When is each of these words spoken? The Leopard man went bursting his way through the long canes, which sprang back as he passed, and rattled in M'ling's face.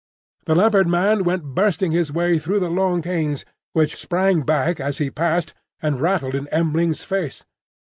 The 0.45 0.55
Leopard 0.55 0.87
man 0.87 1.23
went 1.25 1.53
bursting 1.53 1.91
his 1.91 2.11
way 2.11 2.39
through 2.39 2.59
the 2.59 2.71
long 2.71 3.03
canes, 3.03 3.45
which 3.73 3.97
sprang 4.01 4.41
back 4.41 4.79
as 4.79 4.97
he 4.97 5.11
passed, 5.11 5.53
and 5.79 6.01
rattled 6.01 6.33
in 6.33 6.49
M'ling's 6.51 7.03
face. 7.03 7.45